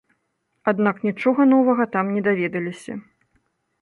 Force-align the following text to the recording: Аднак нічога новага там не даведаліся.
Аднак 0.71 1.03
нічога 1.07 1.47
новага 1.53 1.87
там 1.97 2.05
не 2.17 2.21
даведаліся. 2.29 2.93